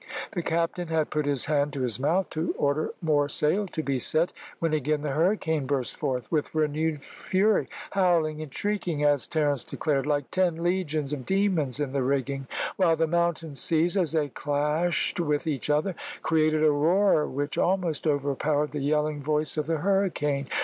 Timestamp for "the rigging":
11.93-12.47